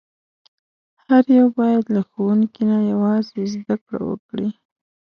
هر 1.05 1.23
یو 1.39 1.47
باید 1.59 1.85
له 1.95 2.01
ښوونکي 2.09 2.61
نه 2.71 2.77
یوازې 2.91 3.41
زده 3.55 3.75
کړه 3.85 4.03
وکړي. 4.09 4.49